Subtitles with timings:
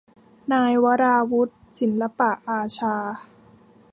[0.51, 1.49] นายวราวุธ
[1.79, 2.95] ศิลปอาชา